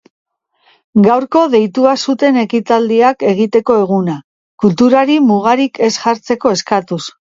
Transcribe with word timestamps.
Gaurko 1.07 1.41
deitua 1.55 1.91
zuten 2.07 2.39
ekitaldiak 2.43 3.27
egiteko 3.33 3.75
eguna, 3.83 4.15
kulturari 4.65 5.19
mugarik 5.29 5.83
ez 5.91 5.91
jartzeko 5.99 6.57
eskatuz. 6.57 7.03